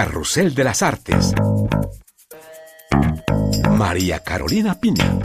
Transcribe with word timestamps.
Carrusel 0.00 0.54
de 0.54 0.62
las 0.62 0.80
Artes. 0.82 1.32
María 3.68 4.20
Carolina 4.20 4.78
Piña. 4.78 5.18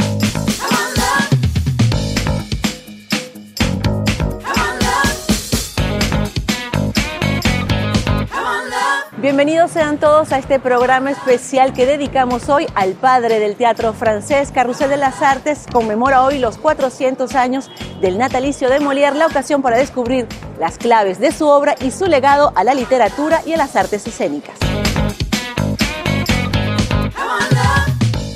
Bienvenidos 9.24 9.72
sean 9.72 10.00
todos 10.00 10.34
a 10.34 10.40
este 10.40 10.60
programa 10.60 11.12
especial 11.12 11.72
que 11.74 11.86
dedicamos 11.86 12.50
hoy 12.50 12.66
al 12.74 12.94
padre 12.94 13.40
del 13.40 13.56
teatro 13.56 13.94
francés. 13.94 14.52
Carrusel 14.52 14.90
de 14.90 14.98
las 14.98 15.22
Artes 15.22 15.66
conmemora 15.72 16.24
hoy 16.24 16.40
los 16.40 16.58
400 16.58 17.36
años 17.36 17.70
del 18.02 18.18
natalicio 18.18 18.70
de 18.70 18.82
Molière, 18.82 19.14
la 19.14 19.28
ocasión 19.28 19.62
para 19.62 19.78
descubrir 19.78 20.28
las 20.60 20.78
claves 20.78 21.20
de 21.20 21.32
su 21.32 21.48
obra 21.48 21.76
y 21.80 21.92
su 21.92 22.08
legado 22.08 22.52
a 22.56 22.64
la 22.64 22.74
literatura 22.74 23.42
y 23.46 23.54
a 23.54 23.58
las 23.58 23.76
artes 23.76 24.06
escénicas. 24.06 24.63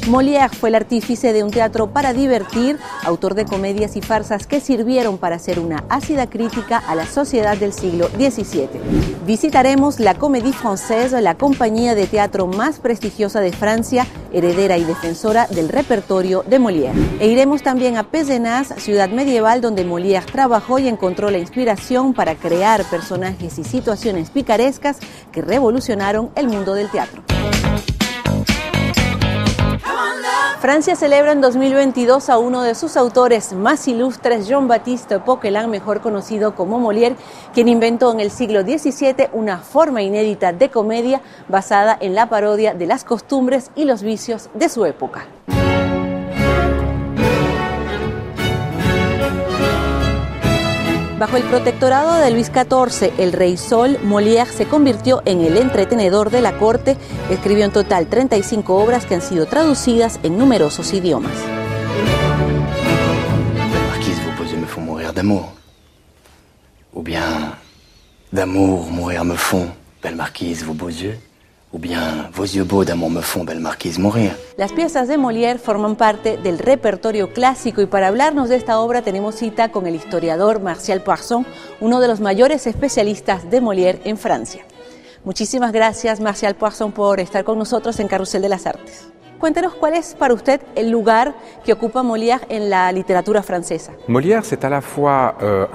Molière 0.07 0.55
fue 0.55 0.70
el 0.70 0.75
artífice 0.75 1.34
de 1.34 1.43
un 1.43 1.52
teatro 1.52 1.88
para 1.88 2.13
divertir, 2.13 2.79
autor 3.03 3.35
de 3.35 3.43
comedias 3.43 3.97
y 3.97 4.02
farsas 4.02 4.47
que 4.47 4.61
sirvieron 4.61 5.17
para 5.17 5.35
hacer 5.35 5.59
una 5.59 5.83
ácida 5.89 6.30
crítica 6.30 6.77
a 6.77 6.95
la 6.95 7.05
sociedad 7.05 7.57
del 7.57 7.73
siglo 7.73 8.07
XVII. 8.07 8.70
Visitaremos 9.25 9.99
la 9.99 10.13
Comédie 10.16 10.53
Française, 10.53 11.20
la 11.20 11.35
compañía 11.35 11.93
de 11.93 12.07
teatro 12.07 12.47
más 12.47 12.80
prestigiosa 12.80 13.41
de 13.41 13.52
Francia, 13.52 14.07
heredera 14.31 14.77
y 14.77 14.85
defensora 14.85 15.45
del 15.47 15.67
repertorio 15.67 16.44
de 16.47 16.59
Molière. 16.59 16.94
E 17.19 17.27
iremos 17.27 17.61
también 17.61 17.97
a 17.97 18.03
Pézenas, 18.03 18.73
ciudad 18.77 19.09
medieval 19.09 19.59
donde 19.59 19.85
Molière 19.85 20.25
trabajó 20.25 20.80
y 20.80 20.88
encontró 20.88 21.31
la 21.31 21.39
inspiración 21.39 22.13
para 22.13 22.35
crear 22.35 22.85
personajes 22.85 23.59
y 23.59 23.66
situaciones 23.66 24.30
picarescas 24.30 24.99
que 25.33 25.41
revolucionaron 25.41 26.30
el 26.35 26.47
mundo 26.47 26.75
del 26.75 26.89
teatro. 26.89 27.23
Francia 30.59 30.95
celebra 30.95 31.33
en 31.33 31.41
2022 31.41 32.31
a 32.31 32.39
uno 32.39 32.63
de 32.63 32.73
sus 32.73 32.97
autores 32.97 33.53
más 33.53 33.88
ilustres, 33.88 34.47
Jean-Baptiste 34.47 35.19
Poquelin, 35.19 35.69
mejor 35.69 36.02
conocido 36.02 36.55
como 36.55 36.80
Molière, 36.80 37.16
quien 37.53 37.67
inventó 37.67 38.11
en 38.11 38.19
el 38.19 38.31
siglo 38.31 38.64
XVII 38.64 39.30
una 39.33 39.59
forma 39.59 40.02
inédita 40.02 40.53
de 40.53 40.69
comedia 40.69 41.22
basada 41.47 41.95
en 42.02 42.16
la 42.16 42.27
parodia 42.27 42.73
de 42.73 42.88
las 42.88 43.03
costumbres 43.03 43.69
y 43.75 43.86
los 43.86 44.02
vicios 44.02 44.49
de 44.55 44.67
su 44.69 44.83
época. 44.86 45.27
Bajo 51.20 51.36
el 51.36 51.44
protectorado 51.46 52.14
de 52.18 52.30
Luis 52.30 52.52
XIV, 52.54 53.12
el 53.18 53.34
rey 53.34 53.58
Sol, 53.58 53.98
Molière 54.04 54.52
se 54.52 54.68
convirtió 54.68 55.23
en 55.26 55.42
el 55.42 55.58
entretenedor 55.58 56.30
de 56.30 56.42
la 56.42 56.60
corte. 56.60 56.96
Escribió 57.32 57.66
en 57.66 57.72
total 57.72 58.06
35 58.06 58.76
obras 58.76 59.08
que 59.08 59.16
han 59.16 59.23
sido 59.23 59.48
traducidas 59.48 60.20
en 60.22 60.38
numerosos 60.38 60.94
idiomas. 60.94 61.34
Marquise, 63.90 64.22
vos 64.38 64.45
yeux 64.45 64.60
me 64.60 64.68
font 64.68 64.86
mourir 64.86 65.12
d'amour. 65.12 65.54
Ou 66.94 67.02
bien, 67.02 67.58
d'amour 68.32 68.92
mourir 68.92 69.26
me 69.26 69.36
font. 69.36 69.72
Belle 70.04 70.18
marquise, 70.18 70.64
vos 70.64 70.76
beaux 70.76 70.92
yeux. 70.92 71.18
Ou 71.78 71.80
bien, 71.80 72.28
vos 72.33 72.45
yeux 72.45 72.64
beaux 72.64 72.83
d'amour 72.83 73.11
me 73.11 73.22
font, 73.22 73.44
belle 73.44 73.59
marquise, 73.59 74.00
mourir. 74.00 74.36
Las 74.58 74.73
piezas 74.73 75.08
de 75.08 75.16
Molière 75.16 75.59
forman 75.59 75.95
parte 75.95 76.36
del 76.36 76.58
repertorio 76.58 77.31
clásico 77.31 77.83
y 77.83 77.86
para 77.86 78.08
hablarnos 78.08 78.50
de 78.50 78.56
esta 78.56 78.80
obra 78.80 79.03
tenemos 79.03 79.36
cita 79.36 79.70
con 79.70 79.86
el 79.86 79.94
historiador 79.94 80.59
Martial 80.59 81.03
Poisson, 81.03 81.45
uno 81.80 82.00
de 82.00 82.08
los 82.08 82.20
mayores 82.20 82.66
especialistas 82.66 83.52
de 83.52 83.61
Molière 83.61 84.00
en 84.05 84.17
Francia. 84.17 84.66
Muchísimas 85.23 85.72
gracias 85.72 86.20
Martial 86.20 86.55
Poisson 86.55 86.92
por 86.92 87.20
estar 87.20 87.44
con 87.44 87.59
nosotros 87.59 88.00
en 88.00 88.08
Carrusel 88.08 88.42
de 88.42 88.50
las 88.50 88.66
Artes. 88.66 89.09
Cuéntenos 89.39 89.75
cuál 89.75 89.93
es 89.93 90.16
para 90.16 90.33
usted 90.33 90.61
el 90.75 90.89
lugar 90.89 91.35
que 91.63 91.73
ocupa 91.73 92.02
Molière 92.02 92.41
en 92.49 92.69
la 92.69 92.91
literatura 92.91 93.43
francesa. 93.43 93.93
Molière, 94.08 94.42
euh, 95.42 95.67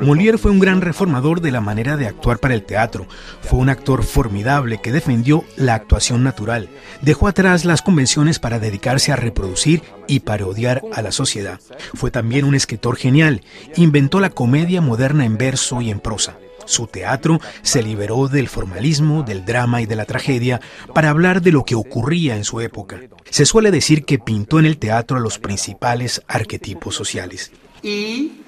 Molière 0.00 0.38
fue 0.38 0.50
un 0.50 0.58
gran 0.58 0.80
reformador 0.80 1.40
de 1.40 1.50
la 1.50 1.60
manera 1.60 1.96
de 1.96 2.06
actuar 2.06 2.38
para 2.38 2.54
el 2.54 2.64
teatro. 2.64 3.06
Fue 3.42 3.58
un 3.58 3.68
actor 3.68 4.02
formidable 4.02 4.78
que 4.78 4.92
defendió 4.92 5.44
la 5.56 5.74
actuación 5.74 6.24
natural. 6.24 6.70
Dejó 7.02 7.28
atrás 7.28 7.64
las 7.64 7.82
convenciones 7.82 8.38
para 8.38 8.58
dedicarse 8.58 9.12
a 9.12 9.16
reproducir 9.16 9.82
y 10.06 10.20
parodiar 10.20 10.82
a 10.94 11.02
la 11.02 11.12
sociedad. 11.12 11.60
Fue 11.94 12.10
también 12.10 12.44
un 12.44 12.54
escritor 12.54 12.96
genial. 12.96 13.42
Inventó 13.76 14.20
la 14.20 14.30
comedia 14.30 14.80
moderna 14.80 15.26
en 15.26 15.36
verso 15.36 15.82
y 15.82 15.90
en 15.90 16.00
prosa. 16.00 16.38
Su 16.66 16.86
teatro 16.86 17.40
se 17.62 17.82
liberó 17.82 18.28
del 18.28 18.48
formalismo, 18.48 19.22
del 19.22 19.44
drama 19.44 19.80
y 19.82 19.86
de 19.86 19.96
la 19.96 20.04
tragedia 20.04 20.60
para 20.94 21.10
hablar 21.10 21.40
de 21.42 21.52
lo 21.52 21.64
que 21.64 21.74
ocurría 21.74 22.36
en 22.36 22.44
su 22.44 22.60
época. 22.60 23.00
Se 23.30 23.46
suele 23.46 23.70
decir 23.70 24.04
que 24.04 24.18
pintó 24.18 24.58
en 24.58 24.66
el 24.66 24.78
teatro 24.78 25.16
a 25.16 25.20
los 25.20 25.38
principales 25.38 26.22
arquetipos 26.28 26.94
sociales. 26.94 27.52
I 27.82 28.42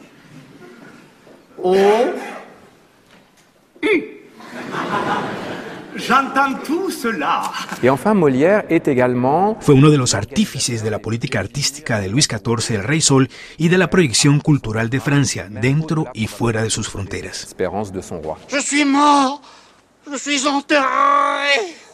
O. 1.63 1.75
J'entends 5.99 6.55
tout 6.65 6.91
cela. 6.91 7.43
Et 7.83 7.91
enfin, 7.91 8.15
Molière 8.15 8.65
est 8.69 8.87
également 8.89 9.59
Fue 9.61 9.75
uno 9.75 9.91
de 9.91 9.97
los 9.97 10.15
artífices 10.15 10.83
de 10.83 10.91
la 10.91 10.99
política 10.99 11.41
artística 11.41 12.01
de 12.01 12.09
Luis 12.09 12.27
XIV, 12.29 12.77
el 12.77 12.85
Rey 12.85 13.01
Sol, 13.01 13.29
y 13.59 13.69
de 13.69 13.79
la 13.79 13.91
proyección 13.91 14.41
cultural 14.41 14.91
de 14.91 15.01
Francia, 15.01 15.49
dentro 15.51 16.07
y 16.15 16.27
fuera 16.27 16.63
de 16.63 16.71
sus 16.71 16.89
fronteras. 16.89 17.55
de 17.93 18.03
son 18.03 18.21
roi. 18.21 18.39
Je 18.49 18.61
suis 18.61 18.85
mort. 18.85 19.41
Je 20.11 20.17
suis 20.17 20.47
enterré. 20.47 21.88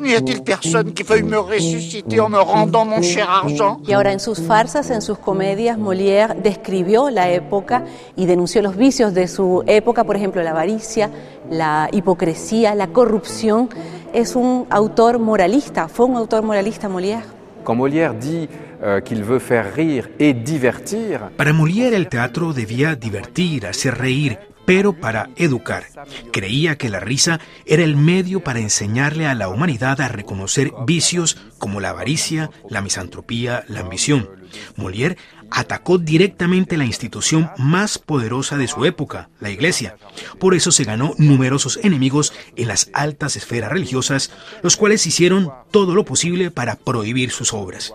N'y 0.00 0.14
a-t-il 0.14 0.42
personne 0.42 0.92
qui 0.92 1.02
veuille 1.02 1.22
me 1.22 1.38
ressusciter 1.38 2.20
en 2.20 2.28
me 2.28 2.38
rendant 2.38 2.84
mon 2.84 3.02
cher 3.02 3.28
argent 3.28 3.80
Y 3.86 3.92
ahora 3.92 4.12
en 4.12 4.20
sus 4.20 4.40
farsas, 4.40 4.90
en 4.90 5.02
sus 5.02 5.18
comedias, 5.18 5.78
Molière 5.78 6.34
describió 6.34 7.10
la 7.10 7.30
época 7.30 7.84
y 8.16 8.26
denunció 8.26 8.62
los 8.62 8.76
vicios 8.76 9.14
de 9.14 9.28
su 9.28 9.62
época, 9.66 10.04
por 10.04 10.16
ejemplo, 10.16 10.42
la 10.42 10.50
avaricia, 10.50 11.10
la 11.50 11.88
hipocresía, 11.92 12.74
la 12.74 12.88
corrupción. 12.88 13.68
Es 14.12 14.36
un 14.36 14.66
autor 14.70 15.18
moralista, 15.18 15.88
fue 15.88 16.06
un 16.06 16.16
autor 16.16 16.42
moralista 16.42 16.88
Molière. 16.88 17.24
Quand 17.62 17.76
Molière 17.76 18.14
dit 18.14 18.48
euh, 18.82 19.00
qu'il 19.00 19.22
veut 19.22 19.38
faire 19.38 19.74
rire 19.74 20.08
et 20.18 20.32
divertir, 20.32 21.30
Para 21.36 21.52
Molière 21.52 21.92
el 21.94 22.08
teatro 22.08 22.52
debía 22.54 22.96
divertir, 22.96 23.66
hacer 23.66 23.98
reír, 23.98 24.38
pero 24.70 24.92
para 24.92 25.30
educar. 25.34 25.88
Creía 26.32 26.78
que 26.78 26.90
la 26.90 27.00
risa 27.00 27.40
era 27.66 27.82
el 27.82 27.96
medio 27.96 28.44
para 28.44 28.60
enseñarle 28.60 29.26
a 29.26 29.34
la 29.34 29.48
humanidad 29.48 30.00
a 30.00 30.06
reconocer 30.06 30.70
vicios 30.86 31.38
como 31.58 31.80
la 31.80 31.90
avaricia, 31.90 32.52
la 32.68 32.80
misantropía, 32.80 33.64
la 33.66 33.80
ambición. 33.80 34.30
Molière 34.76 35.16
atacó 35.50 35.98
directamente 35.98 36.76
la 36.76 36.84
institución 36.84 37.50
más 37.58 37.98
poderosa 37.98 38.58
de 38.58 38.68
su 38.68 38.84
época, 38.84 39.28
la 39.40 39.50
Iglesia. 39.50 39.96
Por 40.38 40.54
eso 40.54 40.70
se 40.70 40.84
ganó 40.84 41.14
numerosos 41.18 41.80
enemigos 41.82 42.32
en 42.54 42.68
las 42.68 42.90
altas 42.92 43.34
esferas 43.34 43.72
religiosas, 43.72 44.30
los 44.62 44.76
cuales 44.76 45.04
hicieron 45.04 45.50
todo 45.72 45.96
lo 45.96 46.04
posible 46.04 46.52
para 46.52 46.76
prohibir 46.76 47.32
sus 47.32 47.52
obras. 47.52 47.92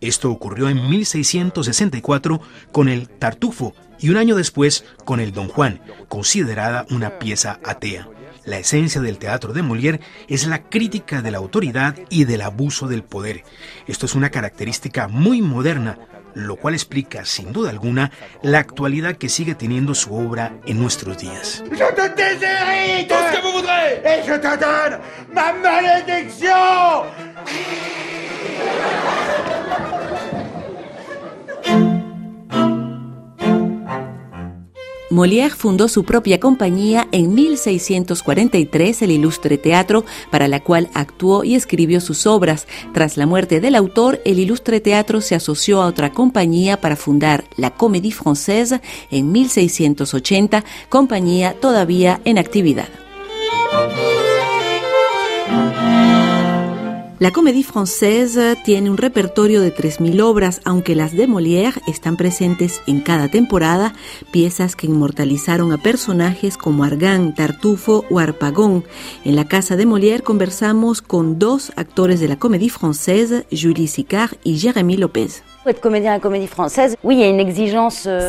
Esto 0.00 0.30
ocurrió 0.30 0.68
en 0.68 0.88
1664 0.88 2.40
con 2.72 2.88
el 2.88 3.08
Tartufo 3.08 3.74
y 3.98 4.10
un 4.10 4.16
año 4.16 4.36
después 4.36 4.84
con 5.04 5.20
el 5.20 5.32
Don 5.32 5.48
Juan, 5.48 5.80
considerada 6.08 6.86
una 6.90 7.18
pieza 7.18 7.58
atea. 7.64 8.08
La 8.44 8.58
esencia 8.58 9.00
del 9.00 9.18
teatro 9.18 9.52
de 9.52 9.62
Molière 9.62 10.00
es 10.28 10.46
la 10.46 10.62
crítica 10.62 11.20
de 11.20 11.30
la 11.30 11.38
autoridad 11.38 11.96
y 12.08 12.24
del 12.24 12.40
abuso 12.40 12.86
del 12.86 13.02
poder. 13.02 13.44
Esto 13.86 14.06
es 14.06 14.14
una 14.14 14.30
característica 14.30 15.06
muy 15.06 15.42
moderna, 15.42 15.98
lo 16.34 16.56
cual 16.56 16.74
explica, 16.74 17.24
sin 17.24 17.52
duda 17.52 17.70
alguna, 17.70 18.10
la 18.42 18.60
actualidad 18.60 19.16
que 19.16 19.28
sigue 19.28 19.54
teniendo 19.54 19.94
su 19.94 20.14
obra 20.14 20.60
en 20.64 20.78
nuestros 20.78 21.18
días. 21.18 21.62
Je 26.38 28.07
Molière 35.10 35.54
fundó 35.54 35.88
su 35.88 36.04
propia 36.04 36.38
compañía 36.38 37.08
en 37.12 37.34
1643, 37.34 39.02
el 39.02 39.10
Ilustre 39.10 39.56
Teatro, 39.56 40.04
para 40.30 40.48
la 40.48 40.60
cual 40.60 40.90
actuó 40.92 41.44
y 41.44 41.54
escribió 41.54 42.00
sus 42.00 42.26
obras. 42.26 42.66
Tras 42.92 43.16
la 43.16 43.26
muerte 43.26 43.60
del 43.60 43.74
autor, 43.74 44.20
el 44.24 44.38
Ilustre 44.38 44.80
Teatro 44.80 45.20
se 45.20 45.34
asoció 45.34 45.80
a 45.80 45.86
otra 45.86 46.12
compañía 46.12 46.80
para 46.80 46.96
fundar 46.96 47.44
la 47.56 47.70
Comédie 47.70 48.12
Française 48.12 48.80
en 49.10 49.32
1680, 49.32 50.64
compañía 50.88 51.54
todavía 51.58 52.20
en 52.24 52.38
actividad. 52.38 52.88
La 57.20 57.32
Comédie 57.32 57.64
Française 57.64 58.56
tiene 58.64 58.90
un 58.90 58.96
repertorio 58.96 59.60
de 59.60 59.74
3.000 59.74 60.22
obras, 60.22 60.60
aunque 60.64 60.94
las 60.94 61.16
de 61.16 61.26
Molière 61.26 61.80
están 61.88 62.16
presentes 62.16 62.80
en 62.86 63.00
cada 63.00 63.26
temporada, 63.26 63.92
piezas 64.30 64.76
que 64.76 64.86
inmortalizaron 64.86 65.72
a 65.72 65.78
personajes 65.78 66.56
como 66.56 66.84
Argan, 66.84 67.34
Tartufo 67.34 68.04
o 68.08 68.20
Arpagón. 68.20 68.84
En 69.24 69.34
la 69.34 69.48
casa 69.48 69.74
de 69.74 69.84
Molière 69.84 70.22
conversamos 70.22 71.02
con 71.02 71.40
dos 71.40 71.72
actores 71.74 72.20
de 72.20 72.28
la 72.28 72.38
Comédie 72.38 72.70
Française, 72.70 73.46
Julie 73.50 73.88
Sicard 73.88 74.36
y 74.44 74.60
Jérémy 74.60 74.96
López. 74.96 75.42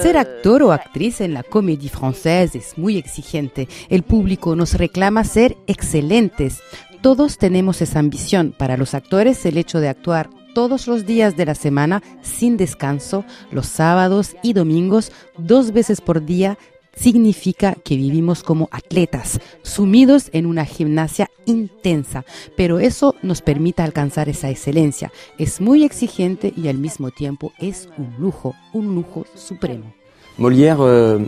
Ser 0.02 0.18
actor 0.18 0.64
o 0.64 0.72
actriz 0.72 1.22
en 1.22 1.34
la 1.34 1.44
comédie 1.44 1.90
française 1.90 2.56
es 2.56 2.78
muy 2.78 2.98
exigente. 2.98 3.70
El 3.88 4.04
público 4.04 4.58
nos 4.58 4.74
reclama 4.74 5.24
ser 5.24 5.56
excelentes. 5.68 6.60
Todos 7.02 7.38
tenemos 7.38 7.82
esa 7.82 8.00
ambición. 8.00 8.54
Para 8.58 8.76
los 8.76 8.94
actores, 8.94 9.46
el 9.46 9.58
hecho 9.58 9.80
de 9.80 9.88
actuar 9.88 10.30
todos 10.54 10.88
los 10.88 11.06
días 11.06 11.38
de 11.38 11.46
la 11.46 11.56
semana 11.56 12.04
sin 12.22 12.58
descanso, 12.58 13.24
los 13.52 13.68
sábados 13.68 14.36
y 14.44 14.54
domingos, 14.54 15.12
dos 15.38 15.72
veces 15.72 16.02
por 16.02 16.26
día, 16.26 16.58
significa 16.94 17.76
que 17.76 17.96
vivimos 17.96 18.44
como 18.44 18.68
atletas, 18.72 19.40
sumidos 19.62 20.30
en 20.34 20.46
una 20.46 20.66
gimnasia 20.66 21.30
intensa, 21.46 22.26
pero 22.58 22.80
eso 22.80 23.16
nos 23.22 23.42
permite 23.42 23.82
alcanzar 23.82 24.28
esa 24.28 24.50
excelencia. 24.50 25.12
Es 25.38 25.62
muy 25.62 25.86
exigente 25.86 26.54
y 26.58 26.68
al 26.68 26.78
mismo 26.78 27.12
tiempo 27.12 27.54
es 27.60 27.88
un 27.98 28.16
lujo, 28.20 28.56
un 28.74 28.94
lujo 28.96 29.26
supremo. 29.36 29.94
Molière 30.38 30.80
euh, 30.80 31.20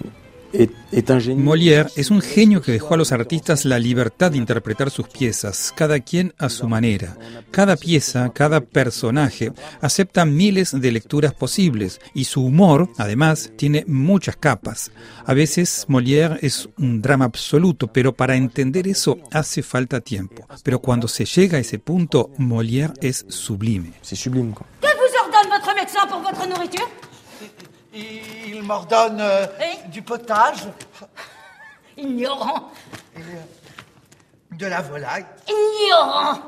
Molière 1.38 1.90
es 1.96 2.12
un 2.12 2.22
genio 2.22 2.62
que 2.62 2.72
dejó 2.72 2.94
a 2.94 2.98
los 2.98 3.12
artistas 3.12 3.64
la 3.66 3.80
libertad 3.80 4.32
de 4.32 4.38
interpretar 4.38 4.90
sus 4.90 5.08
piezas, 5.08 5.74
cada 5.76 6.00
quien 6.00 6.34
a 6.38 6.50
su 6.50 6.68
manera. 6.68 7.18
Cada 7.52 7.76
pieza, 7.76 8.32
cada 8.34 8.62
personaje 8.62 9.54
acepta 9.80 10.26
miles 10.26 10.80
de 10.80 10.92
lecturas 10.92 11.34
posibles 11.34 12.02
y 12.14 12.26
su 12.26 12.44
humor, 12.44 12.90
además, 12.98 13.52
tiene 13.56 13.86
muchas 13.88 14.36
capas. 14.36 14.92
A 15.26 15.34
veces 15.34 15.86
Molière 15.88 16.38
es 16.42 16.68
un 16.78 17.02
drama 17.02 17.26
absoluto, 17.26 17.88
pero 17.88 18.14
para 18.14 18.36
entender 18.36 18.88
eso 18.88 19.18
hace 19.32 19.64
falta 19.64 20.02
tiempo. 20.02 20.46
Pero 20.64 20.80
cuando 20.80 21.08
se 21.08 21.26
llega 21.26 21.58
a 21.58 21.62
ese 21.62 21.80
punto, 21.80 22.32
Molière 22.38 22.94
es 23.02 23.26
sublime. 23.30 23.94
Que 24.02 24.88
vous 24.88 25.14
ordonne 25.24 25.50
votre 25.50 25.76
médecin 25.76 26.08
pour 26.08 26.22
votre 26.22 26.48
nourriture 26.48 26.88
Il 27.94 28.64
m'ordonne 28.64 29.20
euh, 29.20 29.46
du 29.88 30.02
potage. 30.02 30.68
Ignorant. 31.98 32.72
Et, 33.16 33.20
euh, 33.20 34.56
de 34.58 34.66
la 34.66 34.82
volaille. 34.82 35.26
Ignorant. 35.48 36.40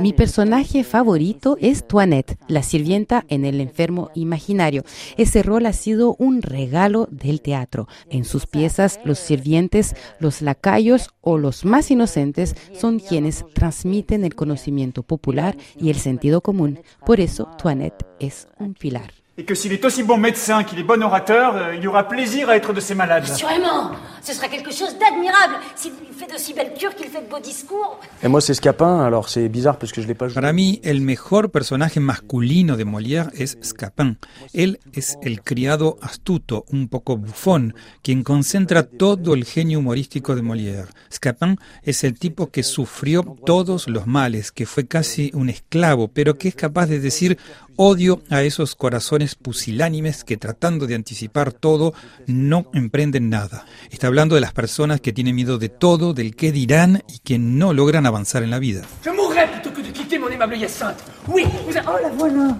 Mi 0.00 0.12
personaje 0.12 0.84
favorito 0.84 1.56
es 1.60 1.86
Toinette, 1.86 2.36
la 2.48 2.62
sirvienta 2.62 3.24
en 3.28 3.44
El 3.44 3.60
enfermo 3.60 4.10
imaginario. 4.14 4.84
Ese 5.16 5.42
rol 5.42 5.64
ha 5.66 5.72
sido 5.72 6.16
un 6.18 6.42
regalo 6.42 7.08
del 7.10 7.40
teatro. 7.40 7.88
En 8.10 8.24
sus 8.24 8.46
piezas, 8.46 9.00
los 9.04 9.18
sirvientes, 9.18 9.94
los 10.18 10.42
lacayos 10.42 11.10
o 11.22 11.38
los 11.38 11.64
más 11.64 11.90
inocentes 11.90 12.54
son 12.74 12.98
quienes 12.98 13.44
transmiten 13.54 14.24
el 14.24 14.34
conocimiento 14.34 15.02
popular 15.02 15.56
y 15.78 15.88
el 15.88 15.96
sentido 15.96 16.42
común. 16.42 16.80
Por 17.06 17.20
eso, 17.20 17.48
Toinette 17.56 18.04
es 18.20 18.48
un 18.58 18.74
pilar. 18.74 19.21
Et 19.38 19.44
que 19.44 19.54
s'il 19.54 19.72
est 19.72 19.82
aussi 19.82 20.02
bon 20.02 20.18
médecin 20.18 20.62
qu'il 20.62 20.78
est 20.78 20.82
bon 20.82 21.02
orateur, 21.02 21.56
euh, 21.56 21.74
il 21.74 21.88
aura 21.88 22.06
plaisir 22.06 22.50
à 22.50 22.56
être 22.56 22.74
de 22.74 22.80
ses 22.80 22.94
malades. 22.94 23.24
Assurément, 23.24 23.92
ce 24.20 24.34
sera 24.34 24.48
quelque 24.48 24.70
chose 24.70 24.94
d'admirable 24.98 25.54
s'il 25.74 25.92
fait 26.14 26.30
de 26.30 26.38
si 26.38 26.52
belles 26.52 26.74
cures 26.74 26.94
qu'il 26.94 27.06
fait 27.06 27.22
de 27.22 27.30
beaux 27.30 27.40
discours. 27.40 27.98
Et 28.22 28.28
moi, 28.28 28.42
c'est 28.42 28.52
Scapin, 28.52 29.00
alors 29.00 29.30
c'est 29.30 29.48
bizarre 29.48 29.78
parce 29.78 29.90
que 29.90 30.02
je 30.02 30.06
l'ai 30.06 30.14
pas 30.14 30.28
joué. 30.28 30.34
Para 30.34 30.52
mí, 30.52 30.80
el 30.84 31.00
mejor 31.00 31.50
personaje 31.50 31.98
masculino 31.98 32.76
de 32.76 32.84
Molière 32.84 33.30
es 33.32 33.56
Scapin. 33.62 34.16
Él 34.52 34.78
es 34.92 35.16
el 35.22 35.40
criado 35.40 35.96
astuto, 36.02 36.66
un 36.70 36.88
poco 36.88 37.16
bufón, 37.16 37.74
quien 38.02 38.24
concentra 38.24 38.82
todo 38.82 39.32
el 39.32 39.46
genio 39.46 39.78
humorístico 39.78 40.36
de 40.36 40.42
Molière. 40.42 40.88
Scapin 41.10 41.56
es 41.82 42.04
el 42.04 42.18
tipo 42.18 42.50
que 42.50 42.62
sufrió 42.62 43.22
todos 43.46 43.88
los 43.88 44.06
males, 44.06 44.52
que 44.52 44.66
fue 44.66 44.86
casi 44.86 45.30
un 45.32 45.48
esclavo, 45.48 46.08
pero 46.08 46.36
que 46.36 46.48
es 46.48 46.54
capaz 46.54 46.84
de 46.84 47.00
decir 47.00 47.38
odio 47.76 48.22
a 48.28 48.42
esos 48.42 48.74
corazones 48.74 49.21
pusilánimes 49.34 50.24
que 50.24 50.36
tratando 50.36 50.86
de 50.86 50.94
anticipar 50.94 51.52
todo 51.52 51.94
no 52.26 52.66
emprenden 52.72 53.30
nada. 53.30 53.64
Está 53.90 54.06
hablando 54.08 54.34
de 54.34 54.40
las 54.40 54.52
personas 54.52 55.00
que 55.00 55.12
tienen 55.12 55.34
miedo 55.34 55.58
de 55.58 55.68
todo, 55.68 56.12
del 56.14 56.34
qué 56.36 56.52
dirán 56.52 57.02
y 57.08 57.18
que 57.20 57.38
no 57.38 57.72
logran 57.72 58.06
avanzar 58.06 58.42
en 58.42 58.50
la 58.50 58.58
vida. 58.58 58.82
Je 59.04 59.10
mourrais 59.10 59.48
plutôt 59.50 59.72
que 59.72 59.82
de 59.82 59.92
quitter 59.92 60.18
mon 60.18 60.30
aimable 60.30 60.56
Hyacinthe. 60.56 61.02
Oui, 61.28 61.44
vous 61.66 61.76
avez... 61.76 61.86
Oh, 61.88 61.98
la 62.02 62.08
voilà 62.10 62.56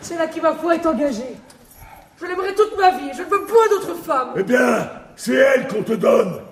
C'est 0.00 0.16
là 0.16 0.26
qui, 0.26 0.40
ma 0.40 0.54
foi, 0.54 0.76
est 0.76 0.86
engagée. 0.86 1.36
Je 2.20 2.26
l'aimerai 2.26 2.54
toute 2.54 2.76
ma 2.78 2.90
vie. 2.96 3.10
Je 3.12 3.22
ne 3.22 3.28
veux 3.28 3.44
point 3.46 3.68
d'autre 3.70 3.94
femme. 4.02 4.28
Eh 4.36 4.42
bien, 4.42 4.90
c'est 5.16 5.34
elle 5.34 5.68
qu'on 5.68 5.82
te 5.82 5.92
donne. 5.92 6.47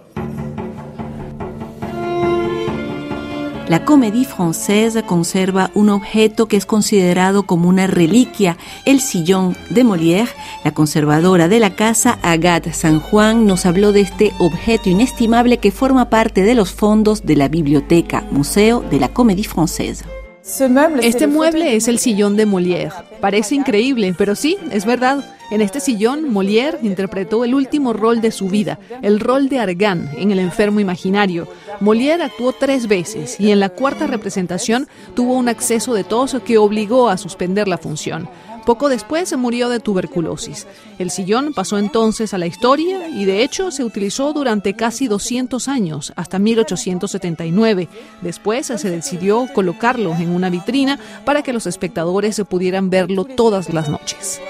La 3.69 3.85
Comédie 3.85 4.25
Française 4.25 5.03
conserva 5.05 5.73
un 5.75 5.89
objeto 5.89 6.47
que 6.47 6.57
es 6.57 6.67
considerado 6.67 7.43
como 7.47 7.69
una 7.69 7.89
reliquia, 7.89 8.57
el 8.85 9.01
sillón 9.01 9.57
de 9.71 9.83
Molière. 9.83 10.29
La 10.63 10.73
conservadora 10.73 11.49
de 11.49 11.59
la 11.59 11.75
casa, 11.75 12.21
Agathe 12.23 12.73
San 12.73 13.01
Juan, 13.01 13.45
nos 13.45 13.67
habló 13.67 13.91
de 13.91 14.03
este 14.03 14.33
objeto 14.39 14.89
inestimable 14.89 15.59
que 15.59 15.73
forma 15.73 16.11
parte 16.11 16.45
de 16.45 16.55
los 16.55 16.71
fondos 16.71 17.27
de 17.27 17.35
la 17.35 17.49
biblioteca 17.49 18.25
Museo 18.31 18.85
de 18.89 19.01
la 19.01 19.09
Comédie 19.09 19.49
Française. 19.49 20.05
Este 21.03 21.27
mueble 21.27 21.75
es 21.75 21.89
el 21.89 21.99
sillón 21.99 22.37
de 22.37 22.47
Molière. 22.47 22.93
Parece 23.21 23.55
increíble, 23.55 24.15
pero 24.17 24.35
sí, 24.35 24.57
es 24.71 24.85
verdad. 24.85 25.25
En 25.51 25.61
este 25.61 25.79
sillón, 25.79 26.33
Molière 26.33 26.79
interpretó 26.83 27.45
el 27.45 27.55
último 27.55 27.93
rol 27.93 28.21
de 28.21 28.33
su 28.33 28.49
vida, 28.49 28.81
el 29.03 29.21
rol 29.21 29.49
de 29.49 29.61
Argan 29.61 30.11
en 30.17 30.33
El 30.33 30.41
enfermo 30.41 30.81
imaginario. 30.81 31.47
Molière 31.81 32.23
actuó 32.23 32.53
tres 32.53 32.89
veces 32.89 33.39
y 33.39 33.53
en 33.53 33.61
la 33.61 33.69
cuarta 33.69 34.09
representación 34.09 34.89
tuvo 35.15 35.35
un 35.35 35.49
acceso 35.49 35.95
de 35.95 36.03
tos 36.03 36.37
que 36.45 36.59
obligó 36.59 37.09
a 37.09 37.17
suspender 37.17 37.69
la 37.69 37.79
función. 37.79 38.29
Poco 38.67 38.89
después 38.89 39.29
se 39.29 39.37
murió 39.37 39.69
de 39.69 39.79
tuberculosis. 39.79 40.67
El 40.99 41.13
sillón 41.13 41.55
pasó 41.55 41.79
entonces 41.79 42.35
a 42.35 42.39
la 42.39 42.49
historia 42.49 43.09
y 43.09 43.25
de 43.25 43.45
hecho 43.45 43.71
se 43.71 43.85
utilizó 43.85 44.33
durante 44.33 44.75
casi 44.75 45.07
200 45.07 45.69
años, 45.69 46.13
hasta 46.17 46.41
1879. 46.41 47.89
Después 48.23 48.67
se 48.67 48.91
decidió 48.91 49.47
colocarlo 49.55 50.17
en 50.17 50.31
una 50.31 50.51
vitrina 50.51 50.99
para 51.25 51.43
que 51.43 51.53
los 51.53 51.69
espectadores 51.69 52.43
pudieran 52.49 52.91
verlo 52.91 53.16
todas 53.25 53.73
las 53.73 53.89
noches. 53.89 54.41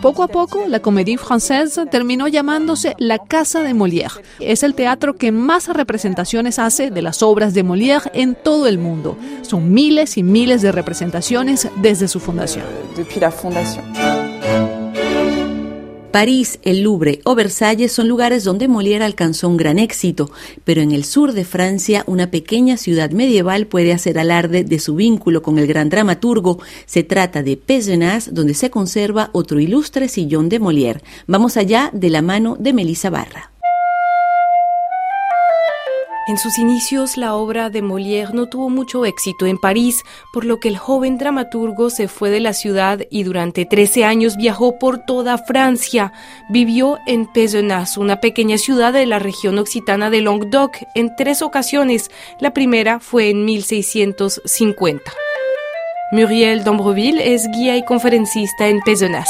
Poco 0.00 0.22
a 0.22 0.28
poco, 0.28 0.64
la 0.66 0.80
Comédie 0.80 1.18
Française 1.18 1.86
terminó 1.90 2.26
llamándose 2.26 2.94
la 2.98 3.18
Casa 3.18 3.60
de 3.60 3.74
Molière. 3.74 4.22
Es 4.40 4.62
el 4.62 4.74
teatro 4.74 5.14
que 5.16 5.30
más 5.30 5.68
representaciones 5.68 6.58
hace 6.58 6.90
de 6.90 7.02
las 7.02 7.22
obras 7.22 7.52
de 7.52 7.64
Molière 7.64 8.10
en 8.14 8.34
todo 8.34 8.66
el 8.66 8.78
mundo. 8.78 9.18
Son 9.42 9.72
miles 9.72 10.16
y 10.16 10.22
miles 10.22 10.62
de 10.62 10.72
representaciones 10.72 11.68
desde 11.76 12.08
su 12.08 12.18
fundación. 12.18 12.64
París, 16.10 16.58
el 16.62 16.82
Louvre 16.82 17.20
o 17.24 17.34
Versalles 17.34 17.92
son 17.92 18.08
lugares 18.08 18.42
donde 18.42 18.68
Molière 18.68 19.04
alcanzó 19.04 19.48
un 19.48 19.56
gran 19.56 19.78
éxito, 19.78 20.30
pero 20.64 20.80
en 20.82 20.90
el 20.90 21.04
sur 21.04 21.32
de 21.32 21.44
Francia 21.44 22.02
una 22.06 22.30
pequeña 22.30 22.76
ciudad 22.76 23.10
medieval 23.10 23.66
puede 23.66 23.92
hacer 23.92 24.18
alarde 24.18 24.64
de 24.64 24.78
su 24.80 24.96
vínculo 24.96 25.42
con 25.42 25.58
el 25.58 25.66
gran 25.66 25.88
dramaturgo. 25.88 26.58
Se 26.86 27.04
trata 27.04 27.42
de 27.42 27.56
Pézenas, 27.56 28.34
donde 28.34 28.54
se 28.54 28.70
conserva 28.70 29.30
otro 29.32 29.60
ilustre 29.60 30.08
sillón 30.08 30.48
de 30.48 30.60
Molière. 30.60 31.02
Vamos 31.26 31.56
allá 31.56 31.90
de 31.92 32.10
la 32.10 32.22
mano 32.22 32.56
de 32.58 32.72
Melissa 32.72 33.10
Barra. 33.10 33.50
En 36.30 36.38
sus 36.38 36.60
inicios, 36.60 37.16
la 37.16 37.34
obra 37.34 37.70
de 37.70 37.82
Molière 37.82 38.32
no 38.32 38.46
tuvo 38.46 38.70
mucho 38.70 39.04
éxito 39.04 39.46
en 39.46 39.58
París, 39.58 40.04
por 40.32 40.44
lo 40.44 40.60
que 40.60 40.68
el 40.68 40.78
joven 40.78 41.18
dramaturgo 41.18 41.90
se 41.90 42.06
fue 42.06 42.30
de 42.30 42.38
la 42.38 42.52
ciudad 42.52 43.00
y 43.10 43.24
durante 43.24 43.64
13 43.64 44.04
años 44.04 44.36
viajó 44.36 44.78
por 44.78 44.98
toda 44.98 45.38
Francia. 45.38 46.12
Vivió 46.48 46.98
en 47.08 47.26
Pézenas, 47.26 47.98
una 47.98 48.20
pequeña 48.20 48.58
ciudad 48.58 48.92
de 48.92 49.06
la 49.06 49.18
región 49.18 49.58
occitana 49.58 50.08
de 50.08 50.20
Languedoc, 50.20 50.76
en 50.94 51.16
tres 51.16 51.42
ocasiones. 51.42 52.12
La 52.38 52.54
primera 52.54 53.00
fue 53.00 53.30
en 53.30 53.44
1650. 53.44 55.12
Muriel 56.12 56.62
d'Ambreville 56.62 57.34
es 57.34 57.48
guía 57.50 57.76
y 57.76 57.84
conferencista 57.84 58.68
en 58.68 58.78
Pézenas. 58.82 59.28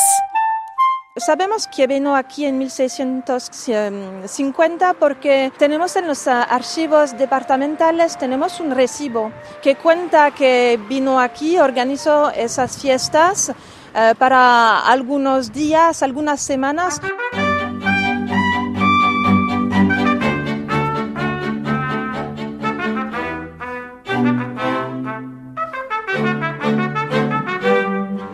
Sabemos 1.16 1.66
que 1.66 1.88
vino 1.88 2.14
aquí 2.14 2.46
en 2.46 2.56
1650 2.58 4.94
porque 4.94 5.50
tenemos 5.58 5.96
en 5.96 6.06
los 6.06 6.28
archivos 6.28 7.18
departamentales 7.18 8.16
tenemos 8.16 8.60
un 8.60 8.70
recibo 8.70 9.32
que 9.60 9.74
cuenta 9.74 10.30
que 10.30 10.78
vino 10.88 11.18
aquí, 11.18 11.58
organizó 11.58 12.30
esas 12.30 12.80
fiestas 12.80 13.52
eh, 13.92 14.14
para 14.18 14.86
algunos 14.86 15.52
días, 15.52 16.04
algunas 16.04 16.40
semanas. 16.40 17.00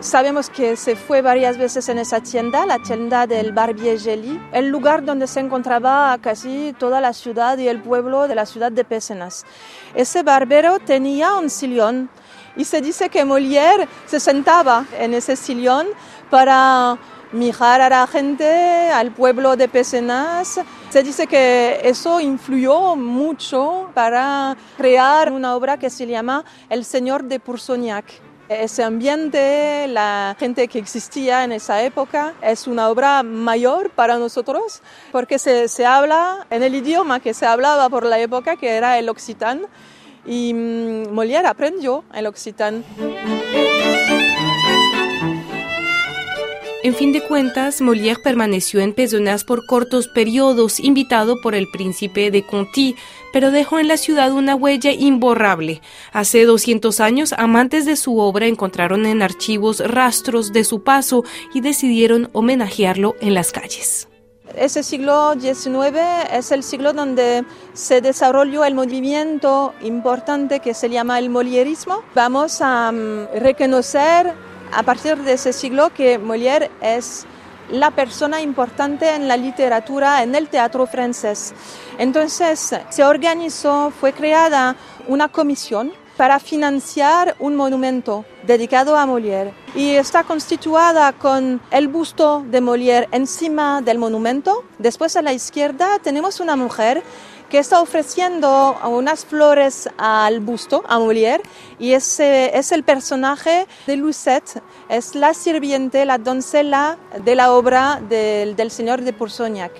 Sabemos 0.07 0.49
que 0.49 0.77
se 0.77 0.95
fue 0.95 1.21
varias 1.21 1.57
veces 1.57 1.89
en 1.89 1.99
esa 1.99 2.21
tienda, 2.21 2.65
la 2.65 2.79
tienda 2.79 3.27
del 3.27 3.51
Barbier 3.51 3.99
Gelly, 3.99 4.39
el 4.53 4.69
lugar 4.69 5.03
donde 5.03 5.27
se 5.27 5.41
encontraba 5.41 6.17
casi 6.21 6.73
toda 6.79 7.01
la 7.01 7.11
ciudad 7.11 7.57
y 7.57 7.67
el 7.67 7.81
pueblo 7.81 8.29
de 8.29 8.33
la 8.33 8.45
ciudad 8.45 8.71
de 8.71 8.85
Pézenas. 8.85 9.45
Ese 9.93 10.23
barbero 10.23 10.79
tenía 10.79 11.35
un 11.35 11.49
sillón 11.49 12.09
y 12.55 12.63
se 12.63 12.79
dice 12.79 13.09
que 13.09 13.25
Molière 13.25 13.85
se 14.05 14.21
sentaba 14.21 14.85
en 14.97 15.13
ese 15.13 15.35
sillón 15.35 15.87
para 16.29 16.97
mirar 17.33 17.81
a 17.81 17.89
la 17.89 18.07
gente, 18.07 18.89
al 18.89 19.11
pueblo 19.11 19.57
de 19.57 19.67
Pézenas. 19.67 20.61
Se 20.89 21.03
dice 21.03 21.27
que 21.27 21.81
eso 21.83 22.21
influyó 22.21 22.95
mucho 22.95 23.89
para 23.93 24.55
crear 24.77 25.33
una 25.33 25.53
obra 25.53 25.77
que 25.77 25.89
se 25.89 26.07
llama 26.07 26.45
El 26.69 26.85
Señor 26.85 27.25
de 27.25 27.41
Pourceaugnac. 27.41 28.26
Ese 28.49 28.81
ambiente, 28.81 29.87
la 29.89 30.35
gente 30.39 30.69
que 30.69 30.79
existía 30.79 31.43
en 31.43 31.51
esa 31.51 31.83
época, 31.83 32.33
es 32.41 32.65
una 32.65 32.89
obra 32.89 33.21
mayor 33.21 33.89
para 33.89 34.17
nosotros 34.17 34.81
porque 35.11 35.37
se, 35.37 35.67
se 35.67 35.85
habla 35.85 36.47
en 36.49 36.63
el 36.63 36.73
idioma 36.73 37.19
que 37.19 37.33
se 37.33 37.45
hablaba 37.45 37.89
por 37.89 38.05
la 38.05 38.19
época, 38.19 38.55
que 38.55 38.69
era 38.69 38.97
el 38.99 39.09
occitán, 39.09 39.63
y 40.25 40.53
mm, 40.53 41.13
Molière 41.13 41.47
aprendió 41.47 42.05
el 42.13 42.25
occitán. 42.25 42.85
En 46.87 46.95
fin 46.95 47.11
de 47.11 47.21
cuentas, 47.21 47.81
Molière 47.81 48.21
permaneció 48.21 48.79
en 48.79 48.93
Pézenas 48.93 49.43
por 49.43 49.65
cortos 49.65 50.07
periodos, 50.07 50.79
invitado 50.79 51.41
por 51.41 51.53
el 51.53 51.69
príncipe 51.69 52.31
de 52.31 52.43
Conti, 52.43 52.95
pero 53.33 53.51
dejó 53.51 53.79
en 53.79 53.89
la 53.89 53.97
ciudad 53.97 54.31
una 54.31 54.55
huella 54.55 54.93
imborrable. 54.93 55.81
Hace 56.13 56.45
200 56.45 57.01
años, 57.01 57.33
amantes 57.33 57.83
de 57.85 57.97
su 57.97 58.19
obra 58.19 58.45
encontraron 58.47 59.05
en 59.05 59.21
archivos 59.21 59.81
rastros 59.81 60.53
de 60.53 60.63
su 60.63 60.81
paso 60.81 61.25
y 61.53 61.59
decidieron 61.59 62.29
homenajearlo 62.31 63.17
en 63.19 63.33
las 63.33 63.51
calles. 63.51 64.07
Ese 64.55 64.81
siglo 64.81 65.33
XIX 65.37 65.99
es 66.31 66.53
el 66.53 66.63
siglo 66.63 66.93
donde 66.93 67.43
se 67.73 67.99
desarrolló 67.99 68.63
el 68.63 68.75
movimiento 68.75 69.73
importante 69.81 70.61
que 70.61 70.73
se 70.73 70.89
llama 70.89 71.19
el 71.19 71.29
molierismo. 71.29 72.01
Vamos 72.15 72.61
a 72.61 72.93
mm, 72.93 73.39
reconocer 73.39 74.46
a 74.71 74.83
partir 74.83 75.17
de 75.17 75.33
ese 75.33 75.53
siglo 75.53 75.93
que 75.93 76.19
Molière 76.19 76.69
es 76.81 77.25
la 77.69 77.91
persona 77.91 78.41
importante 78.41 79.09
en 79.09 79.27
la 79.27 79.37
literatura, 79.37 80.23
en 80.23 80.35
el 80.35 80.47
teatro 80.47 80.87
francés. 80.87 81.53
Entonces 81.97 82.75
se 82.89 83.03
organizó, 83.03 83.91
fue 83.91 84.13
creada 84.13 84.75
una 85.07 85.27
comisión 85.27 85.91
para 86.15 86.39
financiar 86.39 87.35
un 87.39 87.55
monumento 87.55 88.25
dedicado 88.43 88.97
a 88.97 89.05
Molière 89.05 89.53
y 89.75 89.91
está 89.91 90.23
constituida 90.23 91.13
con 91.13 91.61
el 91.69 91.87
busto 91.87 92.43
de 92.49 92.59
Molière 92.59 93.07
encima 93.11 93.81
del 93.81 93.99
monumento. 93.99 94.63
Después 94.79 95.15
a 95.15 95.21
la 95.21 95.33
izquierda 95.33 95.99
tenemos 95.99 96.39
una 96.39 96.55
mujer 96.55 97.03
que 97.49 97.59
está 97.59 97.81
ofreciendo 97.81 98.77
unas 98.83 99.25
flores 99.25 99.89
al 99.97 100.39
busto, 100.39 100.83
a 100.87 100.99
Molière, 100.99 101.41
y 101.79 101.93
ese 101.93 102.57
es 102.57 102.71
el 102.71 102.83
personaje 102.83 103.67
de 103.85 103.95
Lucette, 103.95 104.61
es 104.89 105.15
la 105.15 105.33
sirviente, 105.33 106.05
la 106.05 106.17
doncella 106.17 106.97
de 107.23 107.35
la 107.35 107.53
obra 107.53 108.01
del, 108.07 108.55
del 108.55 108.71
señor 108.71 109.01
de 109.01 109.13
Pourceaugnac. 109.13 109.71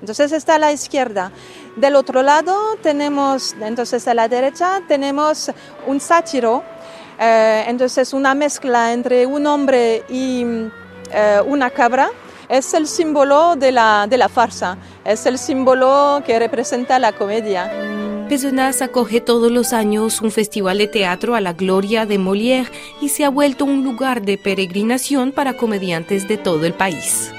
Entonces 0.00 0.32
está 0.32 0.56
a 0.56 0.58
la 0.58 0.72
izquierda. 0.72 1.30
Del 1.76 1.94
otro 1.94 2.22
lado 2.22 2.76
tenemos, 2.82 3.54
entonces 3.60 4.06
a 4.08 4.14
la 4.14 4.28
derecha 4.28 4.82
tenemos 4.88 5.50
un 5.86 6.00
sátiro, 6.00 6.64
eh, 7.18 7.64
entonces 7.68 8.12
una 8.12 8.34
mezcla 8.34 8.92
entre 8.92 9.26
un 9.26 9.46
hombre 9.46 10.04
y 10.08 10.44
eh, 11.12 11.40
una 11.46 11.70
cabra 11.70 12.10
es 12.48 12.74
el 12.74 12.86
símbolo 12.86 13.56
de 13.56 13.72
la, 13.72 14.06
de 14.08 14.18
la 14.18 14.28
farsa, 14.28 14.76
es 15.04 15.26
el 15.26 15.38
símbolo 15.38 16.22
que 16.24 16.38
representa 16.38 16.98
la 16.98 17.12
comedia. 17.12 17.70
Pézenas 18.28 18.80
acoge 18.80 19.20
todos 19.20 19.50
los 19.50 19.72
años 19.72 20.22
un 20.22 20.30
festival 20.30 20.78
de 20.78 20.88
teatro 20.88 21.34
a 21.34 21.40
la 21.40 21.52
gloria 21.52 22.06
de 22.06 22.18
Molière 22.18 22.70
y 23.00 23.10
se 23.10 23.24
ha 23.24 23.28
vuelto 23.28 23.64
un 23.64 23.84
lugar 23.84 24.22
de 24.22 24.38
peregrinación 24.38 25.32
para 25.32 25.56
comediantes 25.56 26.28
de 26.28 26.38
todo 26.38 26.64
el 26.64 26.72
país. 26.72 27.32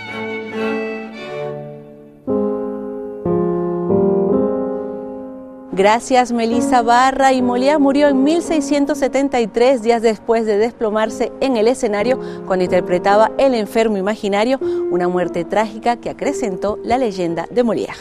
Gracias, 5.76 6.32
Melissa 6.32 6.84
Barra. 6.84 7.34
Y 7.34 7.42
Molière 7.42 7.80
murió 7.80 8.08
en 8.08 8.24
1673, 8.24 9.82
días 9.82 10.04
después 10.04 10.46
de 10.46 10.60
desplomarse 10.60 11.32
en 11.42 11.58
el 11.58 11.68
escenario 11.68 12.20
cuando 12.46 12.64
interpretaba 12.64 13.32
El 13.40 13.56
enfermo 13.56 13.98
imaginario, 13.98 14.60
una 14.92 15.08
muerte 15.08 15.46
trágica 15.46 15.96
que 15.98 16.12
acrecentó 16.12 16.78
la 16.84 17.00
leyenda 17.00 17.48
de 17.50 17.64
Molière. 17.64 17.98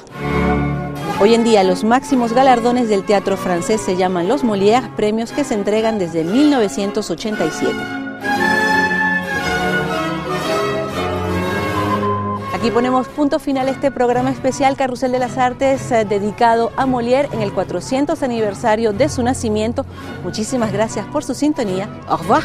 Hoy 1.19 1.33
en 1.33 1.45
día 1.45 1.65
los 1.65 1.83
máximos 1.83 2.35
galardones 2.35 2.91
del 2.91 3.07
teatro 3.07 3.39
francés 3.39 3.81
se 3.81 3.97
llaman 3.97 4.29
los 4.29 4.45
Molière, 4.45 4.95
premios 4.95 5.33
que 5.33 5.45
se 5.45 5.55
entregan 5.55 5.99
desde 5.99 6.25
1987. 6.25 8.12
Aquí 12.63 12.71
ponemos 12.71 13.09
punto 13.09 13.41
final 13.41 13.67
a 13.67 13.73
este 13.73 13.91
programa 13.91 14.31
especial 14.31 14.77
Carrusel 14.77 15.11
de 15.11 15.19
las 15.19 15.37
Artes 15.37 15.91
eh, 15.91 16.05
dedicado 16.05 16.71
a 16.77 16.87
Molière 16.87 17.29
en 17.33 17.43
el 17.43 17.53
400 17.53 18.23
aniversario 18.23 18.93
de 18.93 19.09
su 19.09 19.21
nacimiento. 19.25 19.85
Muchísimas 20.23 20.73
gracias 20.73 21.05
por 21.07 21.25
su 21.25 21.35
sintonía. 21.35 21.89
Au 22.07 22.19
revoir. 22.19 22.45